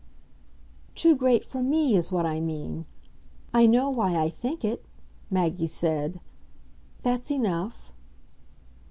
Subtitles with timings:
[0.95, 2.85] "Too great for me is what I mean.
[3.53, 4.83] I know why I think it,"
[5.29, 6.19] Maggie said.
[7.03, 7.93] "That's enough."